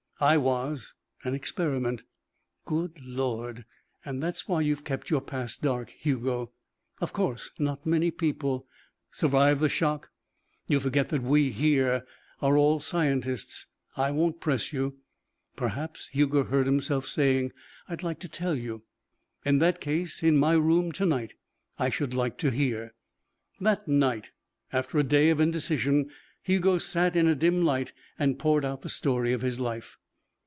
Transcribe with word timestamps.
I 0.23 0.37
was 0.37 0.93
an 1.23 1.33
experiment." 1.33 2.03
"Good 2.65 3.03
Lord! 3.03 3.65
And 4.05 4.17
and 4.17 4.21
that's 4.21 4.47
why 4.47 4.61
you've 4.61 4.83
kept 4.83 5.09
your 5.09 5.19
past 5.19 5.63
dark, 5.63 5.89
Hugo?" 5.89 6.51
"Of 6.99 7.11
course. 7.11 7.49
Not 7.57 7.87
many 7.87 8.11
people" 8.11 8.67
"Survive 9.09 9.59
the 9.59 9.67
shock? 9.67 10.11
You 10.67 10.79
forget 10.79 11.09
that 11.09 11.23
we 11.23 11.49
here 11.51 12.05
are 12.39 12.55
all 12.55 12.79
scientists. 12.79 13.65
I 13.97 14.11
won't 14.11 14.39
press 14.39 14.71
you." 14.71 14.99
"Perhaps," 15.55 16.09
Hugo 16.09 16.43
heard 16.43 16.67
himself 16.67 17.07
saying, 17.07 17.51
"I'd 17.89 18.03
like 18.03 18.19
to 18.19 18.29
tell 18.29 18.53
you." 18.53 18.83
"In 19.43 19.57
that 19.57 19.81
case 19.81 20.21
in 20.21 20.37
my 20.37 20.53
room 20.53 20.91
to 20.91 21.05
night. 21.07 21.33
I 21.79 21.89
should 21.89 22.13
like 22.13 22.37
to 22.37 22.51
hear." 22.51 22.93
That 23.59 23.87
night, 23.87 24.29
after 24.71 24.99
a 24.99 25.03
day 25.03 25.31
of 25.31 25.41
indecision, 25.41 26.11
Hugo 26.43 26.77
sat 26.77 27.15
in 27.15 27.27
a 27.27 27.33
dim 27.33 27.65
light 27.65 27.91
and 28.19 28.37
poured 28.37 28.65
out 28.65 28.83
the 28.83 28.87
story 28.89 29.33
of 29.33 29.41
his 29.41 29.59
life. 29.59 29.97